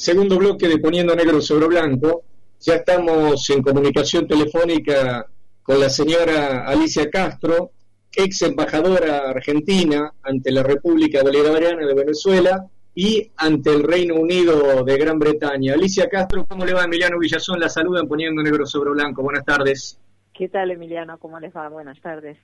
[0.00, 2.24] segundo bloque de Poniendo Negro sobre Blanco.
[2.60, 5.26] Ya estamos en comunicación telefónica
[5.62, 7.72] con la señora Alicia Castro,
[8.10, 14.96] ex embajadora argentina ante la República Bolivariana de Venezuela y ante el Reino Unido de
[14.96, 15.74] Gran Bretaña.
[15.74, 16.84] Alicia Castro, ¿cómo le va?
[16.84, 19.22] Emiliano Villazón la saluda en Poniendo Negro sobre Blanco.
[19.22, 20.00] Buenas tardes.
[20.32, 21.18] ¿Qué tal, Emiliano?
[21.18, 21.68] ¿Cómo les va?
[21.68, 22.38] Buenas tardes.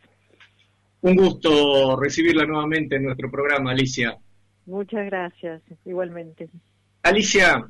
[1.00, 4.18] Un gusto recibirla nuevamente en nuestro programa, Alicia.
[4.66, 6.50] Muchas gracias, igualmente.
[7.06, 7.64] Alicia,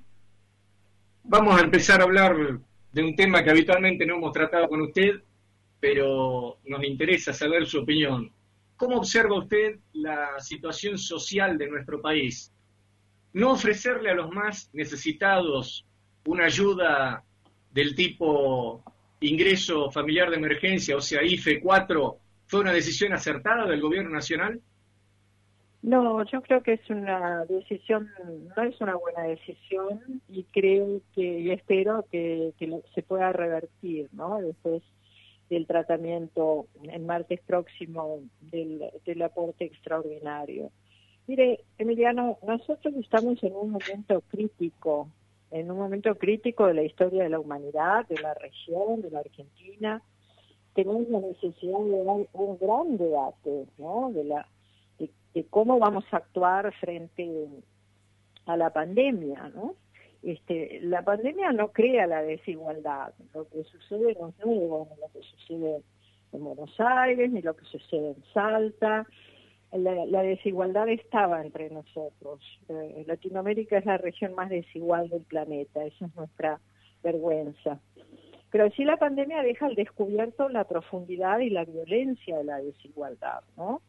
[1.22, 2.58] vamos a empezar a hablar
[2.90, 5.20] de un tema que habitualmente no hemos tratado con usted,
[5.78, 8.32] pero nos interesa saber su opinión.
[8.78, 12.50] ¿Cómo observa usted la situación social de nuestro país?
[13.34, 15.84] No ofrecerle a los más necesitados
[16.24, 17.22] una ayuda
[17.74, 18.82] del tipo
[19.20, 24.62] ingreso familiar de emergencia, o sea, IFE 4, fue una decisión acertada del gobierno nacional?
[25.86, 28.10] No, yo creo que es una decisión,
[28.56, 32.52] no es una buena decisión y creo que, y espero que,
[32.92, 34.40] se pueda revertir, ¿no?
[34.40, 34.82] Después
[35.48, 40.72] del tratamiento el martes próximo del, aporte extraordinario.
[41.28, 45.08] Mire, Emiliano, nosotros estamos en un momento crítico,
[45.52, 49.20] en un momento crítico de la historia de la humanidad, de la región, de la
[49.20, 50.02] Argentina.
[50.74, 54.10] Tenemos la necesidad de dar un gran debate, ¿no?
[54.12, 54.48] De la
[55.36, 57.28] de cómo vamos a actuar frente
[58.46, 59.74] a la pandemia, ¿no?
[60.22, 65.82] Este, la pandemia no crea la desigualdad, lo que sucede no es lo que sucede
[66.32, 69.06] en Buenos Aires, ni lo que sucede en Salta,
[69.72, 72.40] la, desigualdad estaba entre nosotros.
[72.70, 76.60] Eh, Latinoamérica es la región más desigual del planeta, esa es nuestra
[77.02, 77.78] vergüenza.
[78.50, 83.42] Pero sí la pandemia deja al descubierto la profundidad y la violencia de la desigualdad,
[83.58, 83.82] ¿no?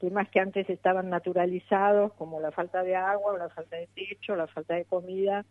[0.00, 4.46] Temas que antes estaban naturalizados, como la falta de agua, la falta de techo, la
[4.46, 5.44] falta de comida,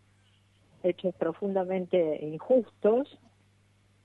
[0.84, 3.20] hechos profundamente injustos,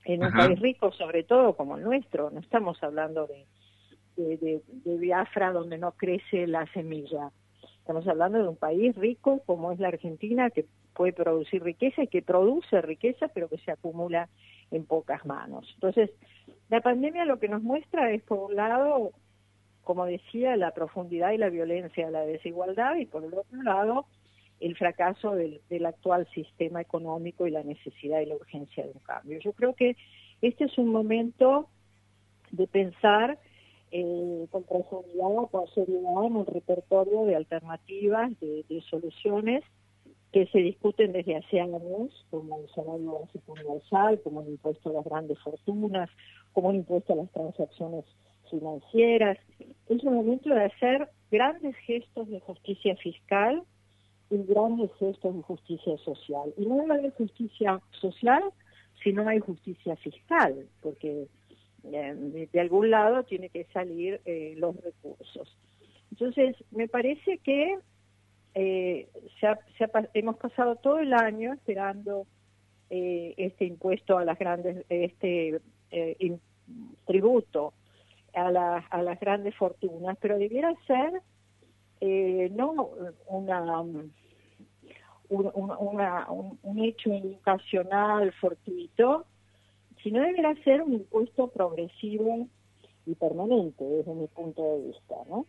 [0.05, 4.97] en un país rico sobre todo como el nuestro, no estamos hablando de, de, de,
[4.97, 7.31] Biafra donde no crece la semilla,
[7.79, 12.07] estamos hablando de un país rico como es la Argentina que puede producir riqueza y
[12.07, 14.29] que produce riqueza pero que se acumula
[14.69, 15.67] en pocas manos.
[15.73, 16.11] Entonces,
[16.69, 19.11] la pandemia lo que nos muestra es, por un lado,
[19.85, 24.07] como decía, la profundidad y la violencia de la desigualdad y por el otro lado
[24.59, 29.39] el fracaso del, actual sistema económico y la necesidad y la urgencia de un cambio.
[29.39, 29.95] Yo creo que
[30.41, 31.69] este es un momento
[32.51, 33.37] de pensar
[33.91, 39.63] eh, con profundidad, con seriedad en un repertorio de alternativas, de, soluciones
[40.31, 44.93] que se discuten desde hace años, como el salario básico universal, como el impuesto a
[44.93, 46.09] las grandes fortunas,
[46.53, 48.03] como el impuesto a las transacciones
[48.49, 49.37] financieras.
[49.89, 53.63] Es un momento de hacer grandes gestos de justicia fiscal
[54.29, 56.53] y grandes gestos de justicia social.
[56.57, 58.43] Y no hay justicia social
[59.03, 61.27] si no hay justicia fiscal, porque
[61.83, 65.57] eh, de, algún lado tiene que salir eh, los recursos.
[66.11, 67.77] Entonces, me parece que
[68.55, 69.07] eh,
[70.13, 72.25] hemos pasado todo el año esperando
[72.89, 75.59] este impuesto a las grandes, este
[77.05, 77.73] tributo
[78.35, 78.47] a,
[78.89, 81.21] a las grandes fortunas, pero debiera ser
[82.01, 82.89] eh, no
[83.27, 83.61] una,
[86.29, 89.25] un, hecho educacional fortuito,
[90.03, 92.47] sino debiera ser un impuesto progresivo
[93.05, 95.45] y permanente desde mi punto de vista, ¿no?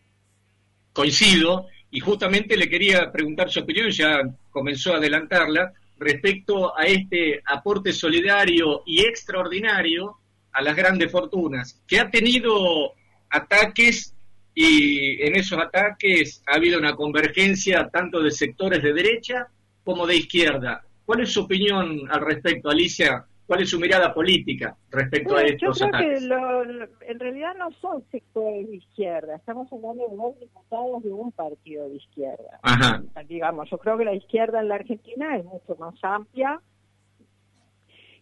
[0.92, 7.42] Coincido, y justamente le quería preguntar su opinión, ya comenzó a adelantarla, respecto a este
[7.46, 10.16] aporte solidario y extraordinario
[10.56, 12.94] a las grandes fortunas, que ha tenido
[13.28, 14.16] ataques
[14.54, 19.48] y en esos ataques ha habido una convergencia tanto de sectores de derecha
[19.84, 20.82] como de izquierda.
[21.04, 23.26] ¿Cuál es su opinión al respecto, Alicia?
[23.46, 26.20] ¿Cuál es su mirada política respecto a estos yo creo ataques?
[26.20, 31.32] Que en realidad no son sectores de izquierda, estamos hablando de dos diputados de un
[31.32, 32.58] partido de izquierda.
[32.62, 33.02] Ajá.
[33.28, 36.62] Digamos, yo creo que la izquierda en la Argentina es mucho más amplia,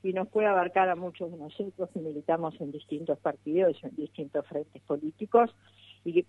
[0.05, 4.47] y nos puede abarcar a muchos de nosotros que militamos en distintos partidos, en distintos
[4.47, 5.51] frentes políticos,
[6.05, 6.27] y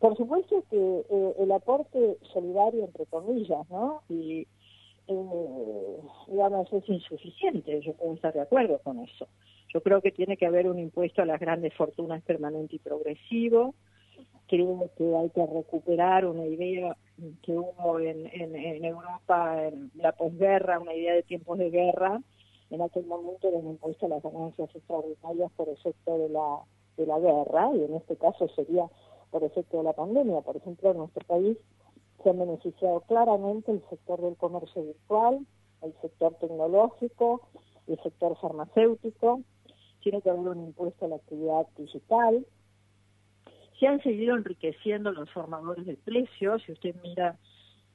[0.00, 4.02] por supuesto que eh, el aporte solidario, entre comillas, ¿no?
[4.08, 4.48] Y,
[5.06, 5.96] eh,
[6.26, 9.28] digamos, es insuficiente, yo puedo estar de acuerdo con eso.
[9.72, 13.74] Yo creo que tiene que haber un impuesto a las grandes fortunas permanente y progresivo.
[14.48, 16.96] Creo que hay que recuperar una idea
[17.42, 22.20] que hubo en, en, en Europa en la posguerra, una idea de tiempos de guerra,
[22.70, 26.60] en aquel momento eran impuestas las ganancias extraordinarias por efecto de la,
[26.96, 28.86] de la guerra, y en este caso sería
[29.30, 30.40] por efecto de la pandemia.
[30.42, 31.56] Por ejemplo, en nuestro país
[32.22, 35.46] Se han beneficiado claramente el sector del comercio virtual,
[35.82, 37.42] el sector tecnológico,
[37.86, 39.42] el sector farmacéutico.
[40.00, 42.44] Tiene que haber un impuesto a la actividad digital.
[43.78, 46.62] Se han seguido enriqueciendo los formadores de precios.
[46.64, 47.38] Si usted mira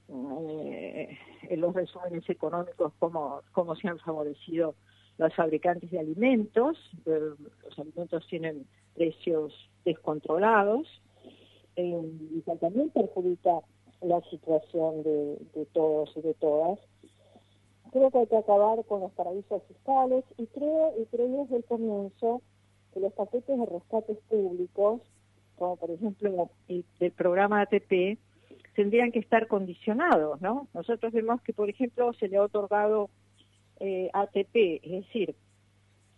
[0.10, 1.18] eh,
[1.50, 4.76] en los resúmenes económicos cómo, cómo se han favorecido
[5.18, 6.78] los fabricantes de alimentos.
[7.06, 7.32] Eh,
[7.64, 8.66] los alimentos tienen
[8.96, 9.54] precios
[9.86, 10.88] descontrolados
[11.76, 13.62] eh, y también perjudica
[14.02, 16.80] la situación de, todos y de todas.
[17.92, 21.64] Creo que hay que acabar con los paraísos fiscales y creo, y creo desde el
[21.66, 22.42] comienzo
[22.94, 25.02] que los paquetes de rescates públicos,
[25.58, 28.18] como por ejemplo el, programa ATP,
[28.75, 30.68] tendrían que estar condicionados, ¿no?
[30.74, 33.10] Nosotros vemos que, por ejemplo, se le ha otorgado
[33.80, 35.36] eh, ATP, es decir,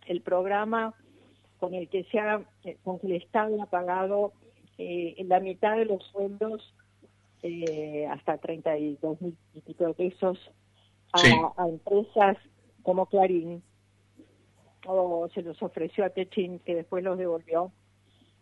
[0.06, 0.94] el programa
[1.58, 2.42] con el que se ha,
[2.82, 4.32] con que el Estado ha pagado
[4.78, 6.74] eh, la mitad de los sueldos
[7.42, 10.38] eh, hasta 32 mil y pico de pesos
[11.12, 12.36] a, empresas
[12.82, 13.62] como Clarín,
[14.86, 17.72] o se los ofreció a Techin, que después los devolvió,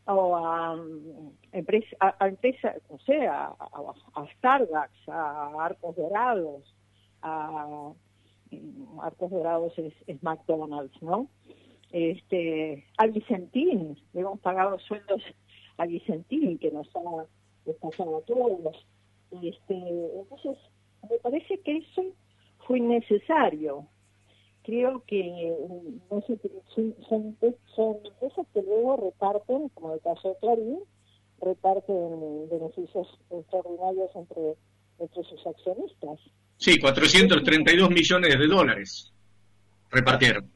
[0.07, 6.75] o a, um, empresa, a, empresas, o sea, a, Starbucks, a Arcos Dorados,
[7.23, 7.93] a
[8.51, 11.29] mm, Arcos Dorados es, McDonald's, ¿no?
[11.91, 15.23] Este, a Vicentín, le hemos pagado sueldos
[15.79, 17.27] a Vicentín, que nos ha
[17.65, 18.87] despachado a todos.
[19.43, 19.75] Este,
[20.19, 20.59] entonces,
[21.09, 22.05] me parece que eso
[22.67, 23.87] fue innecesario.
[24.65, 25.55] Creo que
[26.11, 26.39] no sé,
[26.75, 27.37] son, son,
[27.77, 30.79] son empresas que luego reparten, como el caso de Clarín,
[31.41, 34.55] reparten beneficios extraordinarios entre,
[34.99, 36.19] entre sus accionistas.
[36.57, 39.13] Sí, 432 millones de dólares
[39.91, 40.51] repartieron.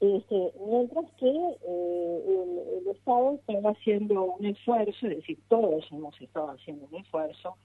[0.00, 6.18] Este, mientras que eh, el, el, Estado está haciendo un esfuerzo, es decir, todos hemos
[6.20, 7.56] estado haciendo un esfuerzo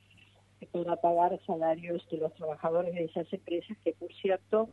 [0.72, 4.70] para pagar salarios de los trabajadores de esas empresas que, por cierto,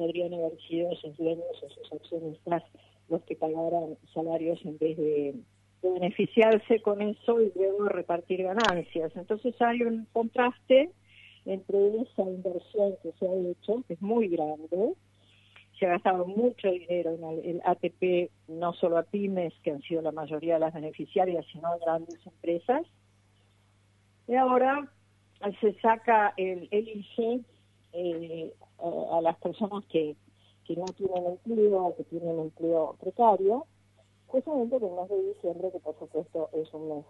[0.00, 2.62] podrían haber sido sus dueños o sus accionistas
[3.10, 5.34] los que pagaran salarios en vez de,
[5.82, 9.12] beneficiarse con eso y luego repartir ganancias.
[9.16, 10.90] Entonces hay un contraste
[11.46, 14.94] entre esa inversión que se ha hecho, que es muy grande,
[15.78, 20.02] se ha gastado mucho dinero en el, ATP, no solo a pymes, que han sido
[20.02, 22.86] la mayoría de las beneficiarias, sino a grandes empresas.
[24.28, 24.86] Y ahora
[25.60, 26.88] se saca el, el
[28.82, 30.16] a las personas que,
[30.64, 33.66] que no tienen empleo, que tienen empleo precario,
[34.26, 37.04] justamente en el mes de diciembre, que por supuesto es un mes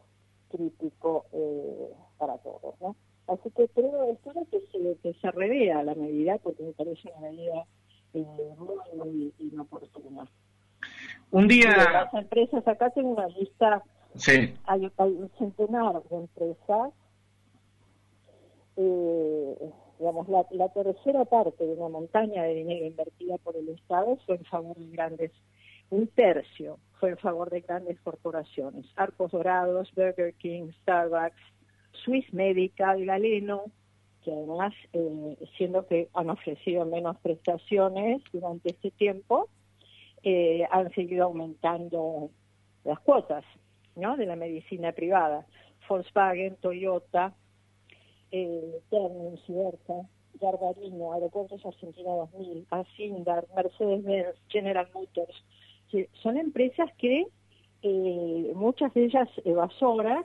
[0.50, 2.74] crítico eh, para todos.
[2.80, 2.96] ¿no?
[3.28, 7.30] Así que creo, espero que se, que se revea la medida, porque me parece una
[7.30, 7.64] medida
[8.14, 10.26] eh, muy, muy inoportuna.
[11.30, 11.70] Un día...
[11.92, 13.84] las empresas, acá tengo una lista,
[14.16, 14.54] sí.
[14.64, 16.92] hay, hay un centenar de empresas
[18.76, 24.36] eh, digamos, la, tercera parte de una montaña de dinero invertida por el Estado fue
[24.36, 25.30] en favor de grandes,
[25.90, 31.36] un tercio fue en favor de grandes corporaciones, Arcos Dorados, Burger King, Starbucks,
[32.02, 33.64] Swiss Medical, Galeno,
[34.24, 39.48] que además, eh, siendo que han ofrecido menos prestaciones durante este tiempo,
[40.22, 42.30] eh, han seguido aumentando
[42.84, 43.44] las cuotas
[43.96, 44.16] ¿no?
[44.16, 45.46] de la medicina privada.
[45.86, 47.34] Volkswagen, Toyota,
[48.32, 48.80] eh,
[49.46, 49.94] Ciberta,
[50.40, 55.44] Garbarino, Aeropuertos Argentina 2000, Asindar, Mercedes-Benz, General Motors,
[56.22, 57.26] son empresas que
[57.82, 60.24] eh, muchas de ellas evasoras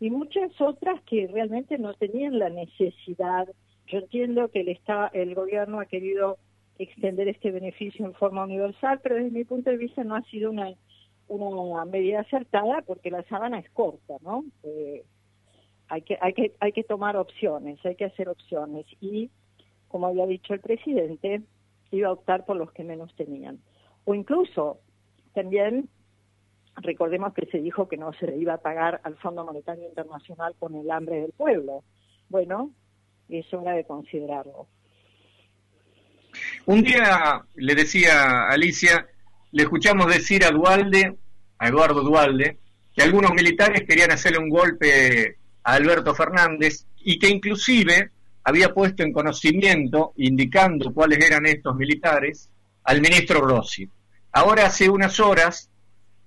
[0.00, 3.48] y muchas otras que realmente no tenían la necesidad.
[3.86, 6.38] Yo entiendo que el, está, el gobierno ha querido
[6.78, 10.50] extender este beneficio en forma universal, pero desde mi punto de vista no ha sido
[10.50, 10.72] una,
[11.28, 14.44] una medida acertada porque la sábana es corta, ¿no?
[14.62, 15.04] Eh,
[15.92, 18.86] hay que, hay que, hay que tomar opciones, hay que hacer opciones.
[19.02, 19.30] Y,
[19.88, 21.42] como había dicho el presidente,
[21.90, 23.58] iba a optar por los que menos tenían.
[24.06, 24.80] O incluso,
[25.34, 25.90] también,
[26.76, 30.54] recordemos que se dijo que no se le iba a pagar al Fondo Monetario Internacional
[30.58, 31.84] con el hambre del pueblo.
[32.30, 32.70] Bueno,
[33.28, 34.68] es hora de considerarlo.
[36.64, 39.08] Un día le decía Alicia,
[39.50, 41.18] le escuchamos decir a Dualde,
[41.58, 42.56] a Eduardo Dualde,
[42.94, 48.10] que algunos militares querían hacerle un golpe a Alberto Fernández y que inclusive
[48.44, 52.48] había puesto en conocimiento, indicando cuáles eran estos militares,
[52.84, 53.88] al ministro Rossi.
[54.32, 55.70] Ahora hace unas horas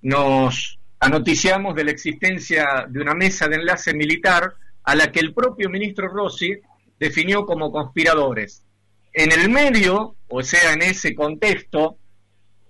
[0.02, 5.34] nos anoticiamos de la existencia de una mesa de enlace militar a la que el
[5.34, 6.54] propio ministro Rossi
[7.00, 8.64] definió como conspiradores.
[9.12, 11.98] En el medio, o sea, en ese contexto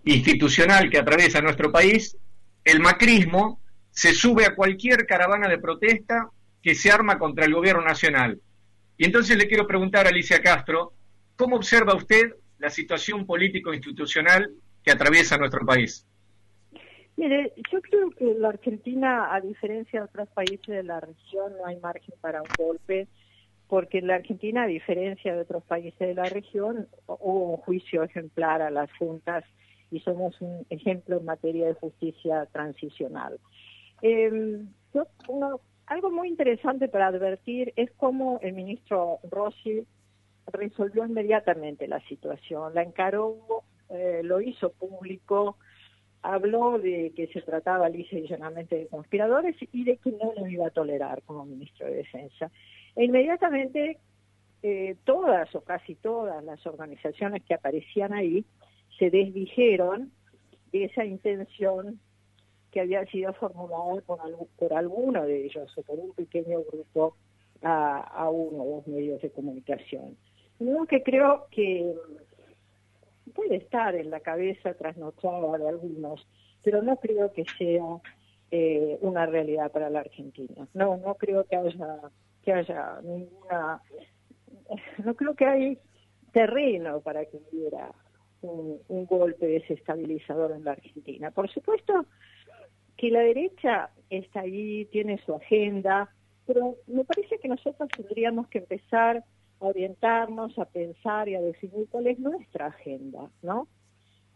[0.05, 2.17] institucional que atraviesa nuestro país,
[2.63, 3.59] el macrismo
[3.91, 6.29] se sube a cualquier caravana de protesta
[6.65, 8.41] que se arma contra el gobierno nacional.
[8.97, 10.93] Y entonces le quiero preguntar a Alicia Castro,
[11.35, 14.49] ¿cómo observa usted la situación político-institucional
[14.83, 16.07] que atraviesa nuestro país?
[17.17, 21.67] Mire, yo creo que la Argentina, a diferencia de otros países de la región, no
[21.67, 23.07] hay margen para un golpe,
[23.67, 28.01] porque en la Argentina, a diferencia de otros países de la región, hubo un juicio
[28.01, 29.43] ejemplar a las juntas
[29.91, 33.39] y somos un ejemplo en materia de justicia transicional.
[34.01, 34.63] Eh,
[35.87, 39.85] algo muy interesante para advertir es cómo el ministro Rossi
[40.47, 45.57] resolvió inmediatamente la situación, la encaró, eh, lo hizo público,
[46.21, 50.47] habló de que se trataba lisa y llanamente de conspiradores y de que no lo
[50.47, 52.51] iba a tolerar como ministro de Defensa.
[52.95, 53.99] E inmediatamente
[54.63, 58.45] eh, todas o casi todas las organizaciones que aparecían ahí
[58.97, 60.11] se desdijeron
[60.71, 61.99] de esa intención
[62.75, 64.19] que había sido formulada por,
[64.57, 67.15] por alguno de ellos o por un pequeño grupo
[67.61, 70.17] a, uno o dos medios de comunicación.
[70.59, 71.95] Lo que creo que
[73.33, 76.27] puede estar en la cabeza trasnochada de algunos,
[76.65, 78.01] pero no creo que sea
[78.51, 80.67] eh, una realidad para la Argentina.
[80.73, 82.01] No, no creo que haya
[82.43, 83.81] que haya ninguna,
[85.05, 85.79] no creo que hay
[86.33, 87.89] terreno para que hubiera
[88.41, 91.31] un, un golpe desestabilizador en la Argentina.
[91.31, 92.05] Por supuesto
[93.05, 96.09] que la derecha está ahí, tiene su agenda,
[96.47, 99.23] pero me parece que nosotros tendríamos que empezar
[99.59, 103.67] a orientarnos, a pensar y a definir cuál es nuestra agenda, ¿no?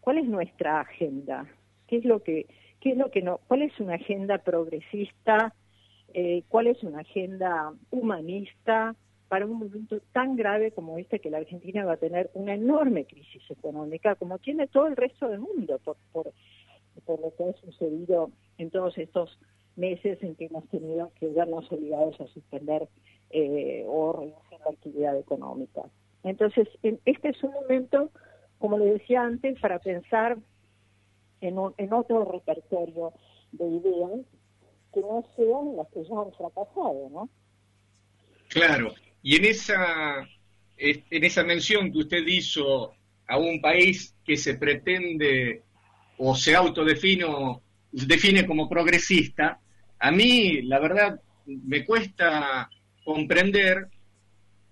[0.00, 1.48] ¿Cuál es nuestra agenda?
[1.88, 2.46] ¿Qué es lo que,
[2.78, 3.40] qué es lo que no?
[3.48, 5.52] ¿Cuál es una agenda progresista?
[6.14, 8.94] Eh, ¿Cuál es una agenda humanista
[9.26, 13.04] para un momento tan grave como este que la Argentina va a tener una enorme
[13.04, 15.80] crisis económica, como tiene todo el resto del mundo
[16.12, 16.32] por,
[17.04, 18.30] por lo que ha sucedido
[18.60, 19.38] en todos estos
[19.76, 22.88] meses en que hemos tenido que vernos obligados a suspender
[23.30, 25.82] eh, o reducir la actividad económica.
[26.22, 28.10] Entonces, este es un momento,
[28.58, 30.36] como le decía antes, para pensar
[31.40, 33.12] en, en otro repertorio
[33.52, 34.20] de ideas
[34.92, 37.28] que no sean las que ya han fracasado, ¿no?
[38.48, 40.28] Claro, y en esa,
[40.76, 42.92] en esa mención que usted hizo
[43.28, 45.62] a un país que se pretende
[46.18, 47.24] o se autodefine
[47.92, 49.60] define como progresista,
[49.98, 52.70] a mí la verdad me cuesta
[53.04, 53.88] comprender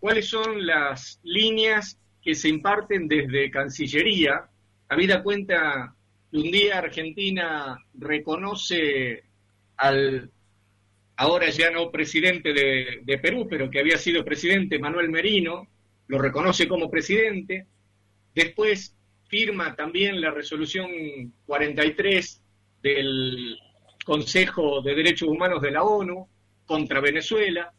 [0.01, 4.49] cuáles son las líneas que se imparten desde Cancillería,
[4.89, 5.95] habida cuenta
[6.31, 9.25] que un día Argentina reconoce
[9.77, 10.31] al
[11.17, 15.67] ahora ya no presidente de, de, Perú, pero que había sido presidente Manuel Merino,
[16.07, 17.67] lo reconoce como presidente,
[18.35, 18.95] después
[19.27, 20.89] firma también la resolución
[21.47, 22.41] 43
[22.83, 23.59] del
[24.05, 26.29] Consejo de Derechos Humanos de la ONU
[26.67, 27.73] contra Venezuela,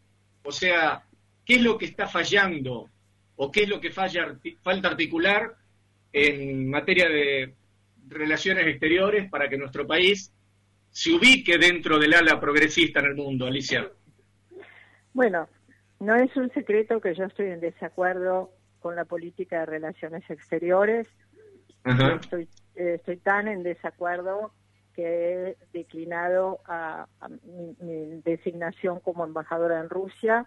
[0.44, 1.04] o sea,
[1.46, 2.90] ¿qué es lo que está fallando
[3.36, 5.56] o qué es lo que falla, falta articular
[6.12, 7.54] en materia de
[8.08, 10.34] relaciones exteriores para que nuestro país
[10.92, 13.90] se ubique dentro del ala progresista en el mundo, Alicia?
[15.14, 15.48] Bueno,
[16.00, 21.08] no es un secreto que yo estoy en desacuerdo con la política de relaciones exteriores.
[21.86, 24.54] Estoy, eh, estoy tan en desacuerdo
[25.00, 27.08] que he declinado a,
[27.80, 30.46] mi, designación como embajadora en Rusia,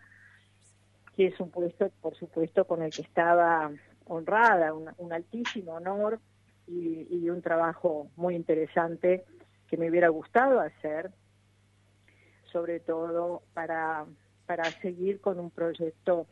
[1.17, 3.71] que es un puesto, por supuesto, con el que estaba
[4.05, 6.21] honrada, un, altísimo honor
[6.67, 9.25] y, un trabajo muy interesante
[9.69, 11.11] que me hubiera gustado hacer,
[12.53, 14.05] sobre todo para,
[14.45, 16.27] para seguir con un proyecto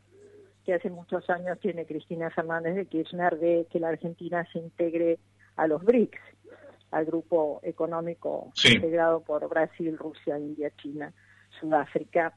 [0.66, 5.18] que hace muchos años tiene Cristina Fernández de Kirchner de que la Argentina se integre
[5.56, 6.20] a los BRICS
[6.90, 11.12] al grupo económico integrado por Brasil, Rusia, India, China,
[11.60, 12.34] Sudáfrica,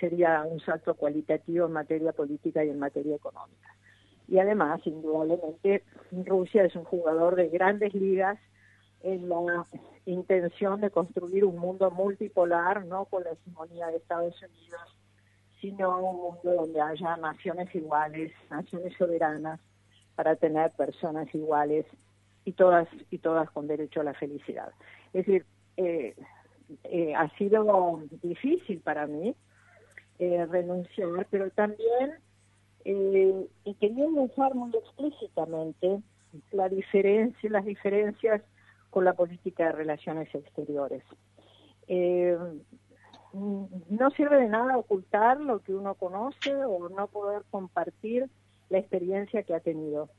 [0.00, 3.68] sería un salto cualitativo en materia política y en materia económica.
[4.26, 8.38] Y además, indudablemente, Rusia es un jugador de grandes ligas
[9.02, 9.66] en la
[10.06, 14.96] intención de construir un mundo multipolar, no con la hegemonía de Estados Unidos,
[15.60, 19.60] sino un mundo donde haya naciones iguales, naciones soberanas,
[20.14, 21.84] para tener personas iguales
[22.44, 24.70] y todas y todas con derecho a la felicidad.
[25.12, 25.44] Es decir,
[25.76, 26.14] eh,
[26.84, 29.34] eh, ha sido difícil para mí
[30.18, 32.14] eh, renunciar, pero también
[32.86, 36.02] y quería dejar muy explícitamente
[36.52, 38.42] la diferencia, las diferencias
[38.90, 41.02] con la política de relaciones exteriores.
[43.32, 48.28] no sirve de nada ocultar lo que uno conoce o no poder compartir
[48.68, 50.10] la experiencia que ha tenido.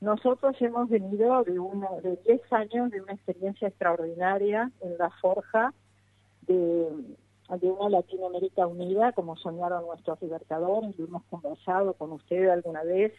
[0.00, 5.72] Nosotros hemos venido de, uno, de 10 años de una experiencia extraordinaria en la forja
[6.42, 6.88] de,
[7.48, 13.12] una Latinoamérica unida, como soñaron nuestros libertadores, lo hemos conversado con ustedes alguna vez,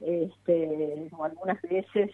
[0.00, 2.10] este, o algunas veces,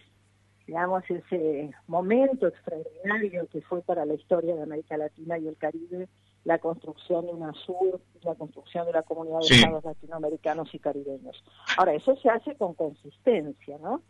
[0.65, 6.07] digamos, ese momento extraordinario que fue para la historia de América Latina y el Caribe,
[6.43, 11.43] la construcción de UNASUR, la construcción de la comunidad de estados latinoamericanos y caribeños.
[11.77, 14.01] Ahora, eso se hace con consistencia, ¿no?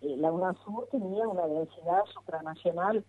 [0.00, 3.04] Eh, la UNASUR tenía una densidad supranacional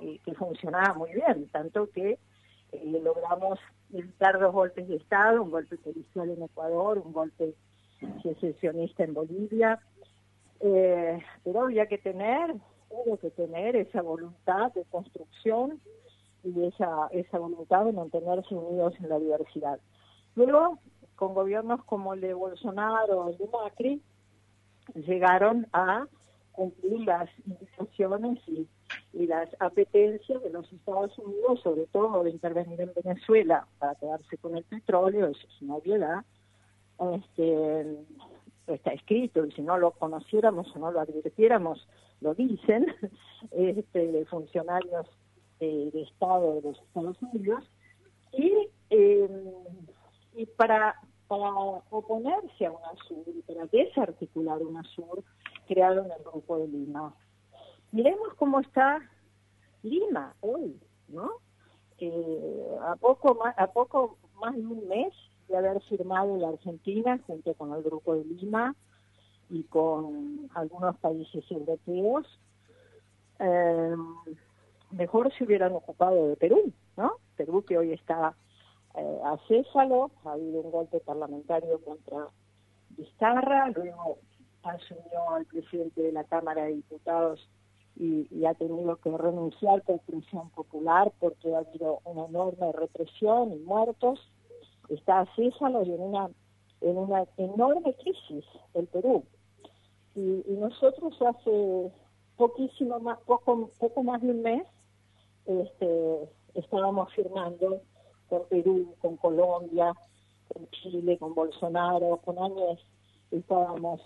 [0.00, 2.18] eh, que funcionaba muy bien, tanto que
[2.72, 3.58] eh, logramos
[3.92, 7.54] evitar dos golpes de Estado, un golpe policial en Ecuador, un golpe
[8.22, 9.80] secesionista en Bolivia,
[10.60, 12.54] eh, pero había que tener,
[12.90, 15.80] hubo que tener esa voluntad de construcción
[16.44, 19.80] y esa, esa voluntad de mantenerse unidos en la diversidad.
[20.36, 20.78] Luego,
[21.16, 24.02] con gobiernos como el de Bolsonaro o el de Macri,
[24.94, 26.06] llegaron a
[26.52, 32.92] cumplir las indicaciones y las apetencias de los Estados Unidos, sobre todo de intervenir en
[32.94, 36.24] Venezuela para quedarse con el petróleo, eso es una obviedad,
[37.14, 37.98] este,
[38.66, 41.86] está escrito y si no lo conociéramos o no lo advirtiéramos,
[42.20, 42.86] lo dicen
[43.50, 45.06] este, funcionarios
[45.60, 47.64] de Estado de los Estados Unidos,
[48.32, 49.54] y, eh,
[50.34, 50.94] y para,
[51.28, 51.50] para
[51.90, 55.22] oponerse a UNASUR y para desarticular UNASUR,
[55.66, 57.14] crearon el Grupo de Lima
[57.94, 59.08] Miremos cómo está
[59.84, 61.30] Lima hoy, ¿no?
[61.98, 65.14] Eh, a poco más, a poco más de un mes
[65.46, 68.74] de haber firmado la Argentina junto con el Grupo de Lima
[69.48, 72.26] y con algunos países europeos,
[73.38, 73.94] eh,
[74.94, 77.12] mejor se hubieran ocupado de Perú, ¿no?
[77.36, 78.34] Perú que hoy está
[78.96, 82.28] eh, acéfalo, ha habido un golpe parlamentario contra
[82.90, 84.18] Vizcarra, luego
[84.62, 87.48] asumió al presidente de la Cámara de Diputados
[87.96, 93.58] y, ha tenido que renunciar por presión popular porque ha habido una enorme represión y
[93.58, 94.20] muertos.
[94.88, 96.28] Está acéfalo y en una,
[96.80, 99.24] en una enorme crisis el Perú.
[100.14, 101.92] Y, nosotros hace
[102.36, 104.66] poquísimo más, poco, poco más de un mes
[105.46, 107.80] este, estábamos firmando
[108.28, 109.92] con Perú, con Colombia,
[110.48, 112.80] con Chile, con Bolsonaro, con Áñez,
[113.30, 114.00] estábamos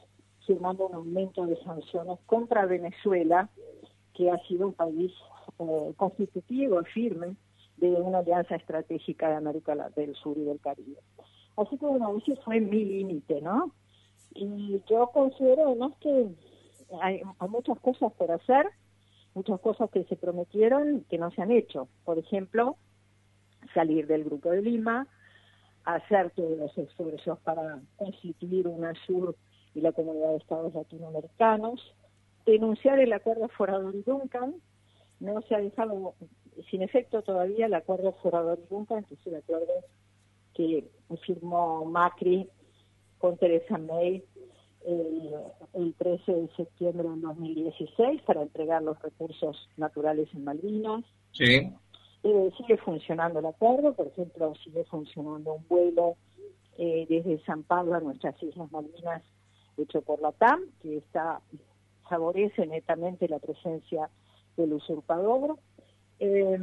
[0.46, 3.48] firmando un aumento de sanciones contra Venezuela
[4.14, 5.12] que ha sido un país
[5.58, 7.36] eh, constitutivo, firme,
[7.76, 10.98] de una alianza estratégica de América del Sur y del Caribe.
[11.56, 13.72] Así que bueno, ese fue mi límite, ¿no?
[14.34, 16.28] Y yo considero además que
[17.00, 18.66] hay, muchas cosas por hacer,
[19.34, 21.88] muchas cosas que se prometieron que no se han hecho.
[22.04, 22.76] Por ejemplo,
[23.74, 25.06] salir del Grupo de Lima,
[25.84, 29.36] hacer todos los esfuerzos para constituir una sur
[29.74, 31.94] y la comunidad de estados latinoamericanos,
[32.44, 34.54] denunciar el acuerdo Forador-Duncan.
[35.20, 36.14] No se ha dejado
[36.70, 39.72] sin efecto todavía el acuerdo Forador-Duncan, que es el acuerdo
[40.54, 40.88] que
[41.24, 42.48] firmó Macri
[43.18, 44.24] con Teresa May
[45.74, 51.04] el, 13 de septiembre de 2016 para entregar los recursos naturales en Malvinas.
[51.32, 51.72] Sí.
[52.22, 56.16] Eh, sigue funcionando el acuerdo, por ejemplo, sigue funcionando un vuelo
[56.78, 59.22] eh, desde San Pablo a nuestras Islas Malvinas
[59.76, 61.40] hecho por la TAM, que está
[62.08, 64.08] favorece netamente la presencia
[64.56, 65.56] del usurpador.
[66.18, 66.58] Eh,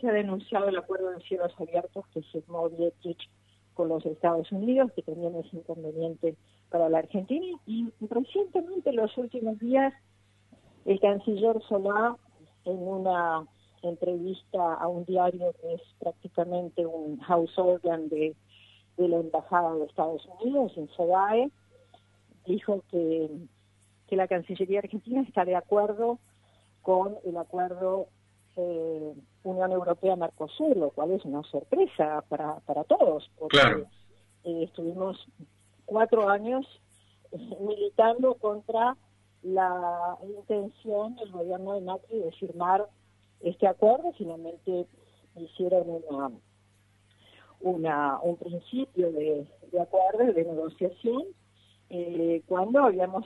[0.00, 3.30] se ha denunciado el acuerdo de cielos abiertos que firmó Dietrich
[3.72, 6.36] con los Estados Unidos, que también es inconveniente
[6.70, 7.58] para la Argentina.
[7.66, 9.92] Y recientemente, en los últimos días,
[10.84, 12.16] el canciller Solá,
[12.64, 13.46] en una
[13.82, 18.34] entrevista a un diario que es prácticamente un house organ de,
[18.96, 21.50] de la Embajada de Estados Unidos, en SEDAE,
[22.44, 23.30] dijo que
[24.06, 26.18] que la Cancillería Argentina está de acuerdo
[26.82, 28.06] con el acuerdo
[28.56, 33.58] eh, Unión Europea-Mercosur, lo cual es una sorpresa para, para todos, porque
[34.44, 35.26] eh, estuvimos
[35.86, 36.66] cuatro años
[37.60, 38.96] militando contra
[39.42, 42.86] la intención del gobierno de Macri de firmar
[43.40, 44.86] este acuerdo, finalmente
[45.36, 46.02] hicieron
[47.60, 51.24] una, un principio de, de acuerdo, de negociación,
[51.90, 53.24] eh, cuando habíamos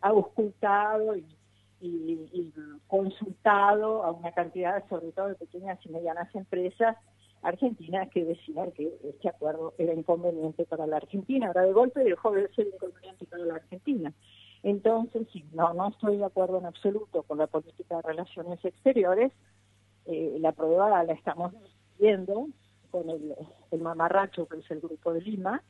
[0.00, 1.26] auscultado y,
[2.86, 6.96] consultado a una cantidad, sobre todo de pequeñas y medianas empresas
[7.42, 11.48] argentinas que decían que este acuerdo era inconveniente para la Argentina.
[11.48, 14.12] Ahora de golpe dejó de ser inconveniente para la Argentina.
[14.62, 19.32] Entonces, sí, no, no estoy de acuerdo en absoluto con la política de relaciones exteriores.
[20.06, 21.52] Eh, la prueba la estamos
[21.98, 22.48] viendo
[22.90, 23.34] con el,
[23.80, 25.62] mamarracho que es el Grupo de Lima,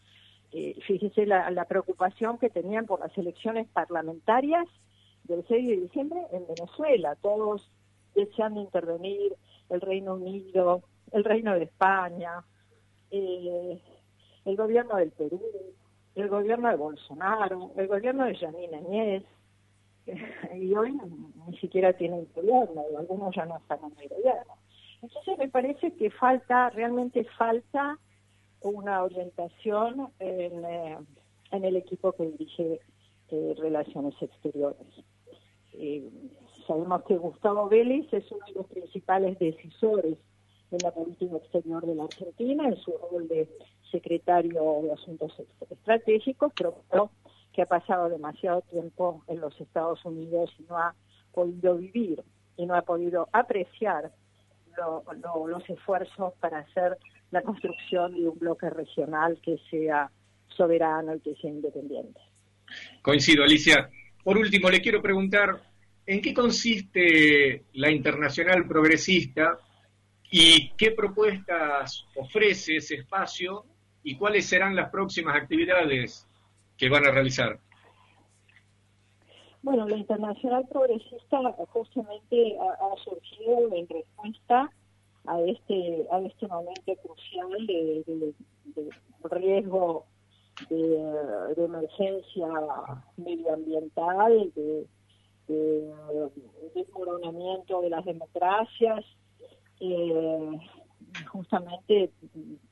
[0.52, 4.66] eh, fíjese la, preocupación que tenían por las elecciones parlamentarias
[5.24, 7.70] del 6 de diciembre en Venezuela, todos
[8.14, 9.36] deseando intervenir,
[9.68, 12.44] el Reino Unido, el Reino de España,
[13.10, 13.80] eh,
[14.44, 15.42] el gobierno del Perú,
[16.14, 19.24] el gobierno de Bolsonaro, el gobierno de Janine Añez,
[20.54, 20.98] y hoy
[21.46, 24.54] ni siquiera tienen gobierno, algunos ya no están en el gobierno.
[25.02, 27.98] Entonces me parece que falta, realmente falta
[28.60, 30.98] una orientación en, eh,
[31.52, 32.80] el equipo que dirige
[33.28, 34.86] eh, Relaciones Exteriores.
[36.66, 40.18] Sabemos que Gustavo Vélez es uno de los principales decisores
[40.70, 43.48] de la política exterior de la Argentina en su rol de
[43.90, 45.32] secretario de Asuntos
[45.68, 47.10] Estratégicos, pero
[47.52, 50.94] que ha pasado demasiado tiempo en los Estados Unidos y no ha
[51.32, 52.22] podido vivir
[52.56, 54.12] y no ha podido apreciar
[55.48, 56.96] los esfuerzos para hacer
[57.30, 60.10] la construcción de un bloque regional que sea
[60.48, 62.20] soberano y que sea independiente.
[63.02, 63.90] Coincido, Alicia.
[64.22, 65.60] Por último, le quiero preguntar,
[66.06, 69.58] ¿en qué consiste la Internacional Progresista
[70.30, 73.64] y qué propuestas ofrece ese espacio
[74.02, 76.26] y cuáles serán las próximas actividades
[76.76, 77.58] que van a realizar?
[79.62, 81.38] Bueno, la Internacional Progresista
[81.68, 84.70] justamente ha, surgido en respuesta
[85.26, 88.34] a este a este momento crucial de,
[89.24, 90.06] riesgo
[90.70, 92.48] de, emergencia
[93.18, 94.86] medioambiental, de,
[96.74, 99.04] desmoronamiento de las democracias,
[99.80, 100.58] eh,
[101.26, 102.10] justamente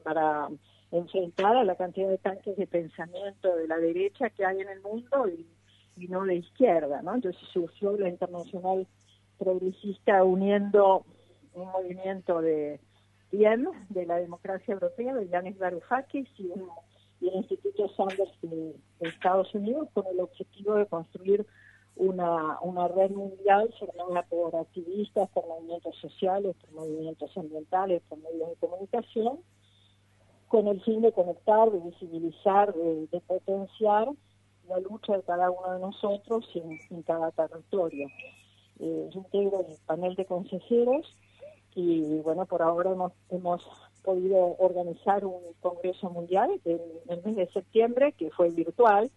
[0.03, 0.49] para
[0.91, 4.81] enfrentar a la cantidad de tanques de pensamiento de la derecha que hay en el
[4.81, 5.47] mundo y,
[6.09, 7.17] no de izquierda, ¿no?
[7.17, 8.87] Entonces surgió la internacional
[9.37, 11.05] progresista uniendo
[11.55, 12.81] un movimiento de
[13.33, 16.53] bien de la democracia europea, de Yanis Varoufakis y,
[17.21, 21.45] y, el Instituto Sanders de, Estados Unidos con el objetivo de construir
[21.99, 28.51] una, una red mundial formada por activistas, por movimientos sociales, por movimientos ambientales, por medios
[28.51, 29.41] de comunicación,
[30.47, 34.09] con el fin de conectar, de visibilizar, de, potenciar
[34.69, 38.09] la lucha de cada uno de nosotros en, cada territorio.
[38.79, 41.17] Eh, yo integro el panel de consejeros
[41.75, 43.63] y bueno, por ahora hemos, hemos
[44.05, 49.11] podido organizar un congreso mundial en el mes de septiembre que fue virtual,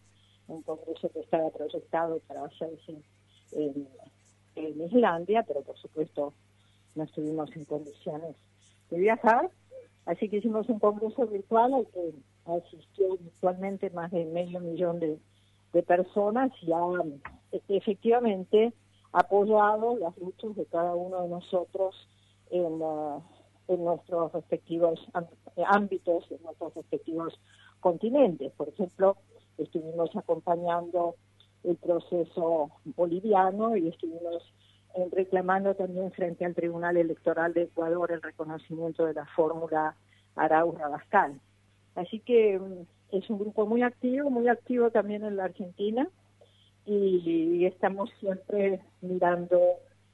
[0.51, 2.97] un congreso que estaba proyectado para hacerse
[3.53, 3.87] en,
[4.55, 6.33] Islandia, pero por supuesto
[6.95, 8.35] no estuvimos en condiciones
[8.89, 9.49] de viajar
[10.05, 12.13] Así que hicimos un congreso virtual al que
[12.45, 15.19] asistió virtualmente más de medio millón de,
[15.83, 16.81] personas y ha
[17.53, 18.73] e, efectivamente
[19.13, 21.95] apoyado las luchas de cada uno de nosotros
[22.49, 23.21] en, uh,
[23.69, 24.99] en nuestros respectivos
[25.65, 27.39] ámbitos, en nuestros respectivos
[27.79, 28.51] continentes.
[28.53, 29.15] Por ejemplo,
[29.63, 31.15] estuvimos acompañando
[31.63, 34.53] el proceso boliviano y estuvimos
[34.95, 39.95] eh, reclamando también frente al Tribunal Electoral de Ecuador el reconocimiento de la fórmula
[40.35, 41.39] Arauz-Rabascal.
[41.95, 46.07] Así que mm, es un grupo muy activo, muy activo también en la Argentina
[46.85, 49.59] y, estamos siempre mirando,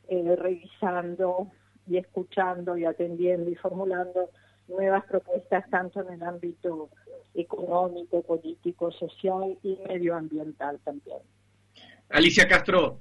[0.09, 1.47] eh, revisando
[1.87, 4.29] y escuchando y atendiendo y formulando
[4.67, 6.89] nuevas propuestas tanto en el ámbito
[7.33, 11.19] económico, político, social y medioambiental también.
[12.09, 12.99] Alicia Castro,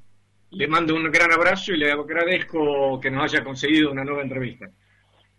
[0.51, 4.71] le mando un gran abrazo y le agradezco que nos haya conseguido una nueva entrevista.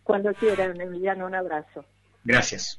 [0.04, 1.86] Cuando quieran, Emiliano, un abrazo.
[2.24, 2.76] Gracias.